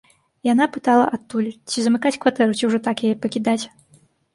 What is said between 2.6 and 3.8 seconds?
ўжо так яе пакідаць.